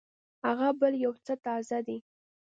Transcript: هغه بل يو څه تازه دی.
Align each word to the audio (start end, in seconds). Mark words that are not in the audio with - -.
هغه 0.47 0.67
بل 0.81 0.93
يو 1.05 1.13
څه 1.25 1.33
تازه 1.45 1.79
دی. 1.87 1.97